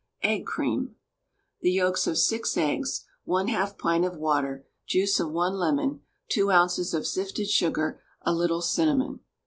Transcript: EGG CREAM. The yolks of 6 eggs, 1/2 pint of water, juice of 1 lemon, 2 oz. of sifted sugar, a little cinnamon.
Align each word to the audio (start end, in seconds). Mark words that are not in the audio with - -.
EGG 0.23 0.47
CREAM. 0.47 0.95
The 1.61 1.69
yolks 1.69 2.07
of 2.07 2.17
6 2.17 2.57
eggs, 2.57 3.05
1/2 3.27 3.77
pint 3.77 4.03
of 4.03 4.17
water, 4.17 4.65
juice 4.87 5.19
of 5.19 5.29
1 5.29 5.53
lemon, 5.53 6.01
2 6.29 6.51
oz. 6.51 6.95
of 6.95 7.05
sifted 7.05 7.47
sugar, 7.51 8.01
a 8.23 8.33
little 8.33 8.63
cinnamon. 8.63 9.19